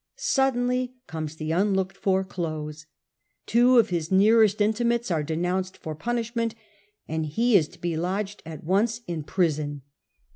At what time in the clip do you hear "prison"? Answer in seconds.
9.21-9.83